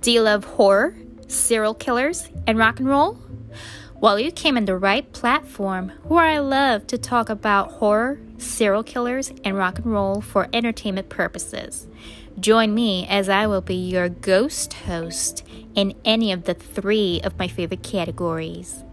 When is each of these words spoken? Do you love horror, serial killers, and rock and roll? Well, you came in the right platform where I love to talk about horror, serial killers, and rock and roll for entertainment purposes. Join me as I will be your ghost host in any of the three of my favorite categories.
Do 0.00 0.10
you 0.10 0.22
love 0.22 0.44
horror, 0.44 0.96
serial 1.28 1.74
killers, 1.74 2.28
and 2.46 2.58
rock 2.58 2.78
and 2.78 2.88
roll? 2.88 3.18
Well, 4.00 4.18
you 4.18 4.32
came 4.32 4.56
in 4.56 4.64
the 4.64 4.78
right 4.78 5.12
platform 5.12 5.92
where 6.04 6.24
I 6.24 6.38
love 6.38 6.86
to 6.86 6.96
talk 6.96 7.28
about 7.28 7.72
horror, 7.72 8.18
serial 8.38 8.82
killers, 8.82 9.30
and 9.44 9.56
rock 9.56 9.78
and 9.78 9.92
roll 9.92 10.22
for 10.22 10.48
entertainment 10.54 11.10
purposes. 11.10 11.86
Join 12.38 12.74
me 12.74 13.06
as 13.06 13.28
I 13.28 13.46
will 13.46 13.60
be 13.60 13.74
your 13.74 14.08
ghost 14.08 14.72
host 14.72 15.46
in 15.74 15.94
any 16.04 16.32
of 16.32 16.44
the 16.44 16.54
three 16.54 17.20
of 17.22 17.38
my 17.38 17.48
favorite 17.48 17.82
categories. 17.82 18.84